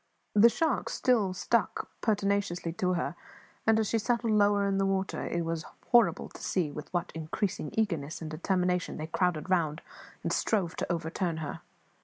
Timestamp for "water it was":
4.87-5.63